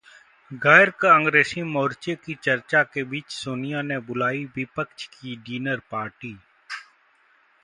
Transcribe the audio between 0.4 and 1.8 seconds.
गैर-कांग्रेसी